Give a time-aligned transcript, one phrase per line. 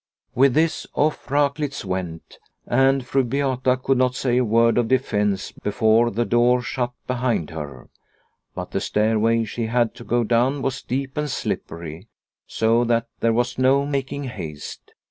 [0.33, 5.51] With this, off Raklitz went, and Fru Beata could not say a word of defence
[5.51, 7.87] before the door shut behind her.
[8.55, 12.07] But the stairway she had to go down was steep and slippery,
[12.47, 14.93] so that 198 Liliecrona's Home there was no making haste.